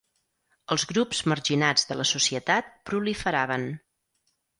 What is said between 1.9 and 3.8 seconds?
la societat proliferaven.